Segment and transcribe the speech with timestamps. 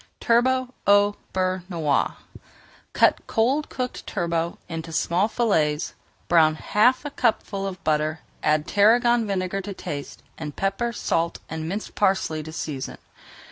[0.19, 2.13] TURBOT AU BEURRE NOIR
[2.93, 5.93] Cut cold cooked turbot into small fillets.
[6.27, 11.69] Brown half a cupful of butter, add tarragon vinegar to taste, and pepper, salt, and
[11.69, 12.97] minced parsley to season.